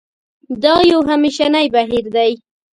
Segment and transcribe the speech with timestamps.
[0.63, 2.31] دا یو همېشنی بهیر دی.